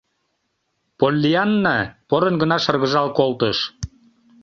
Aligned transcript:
Поллианна 0.99 1.77
порын 2.09 2.35
гына 2.41 2.57
шыргыжал 2.63 3.07
колтыш: 3.19 3.57